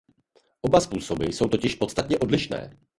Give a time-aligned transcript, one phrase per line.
[0.61, 2.77] Oba způsoby jsou totiž podstatně odlišné.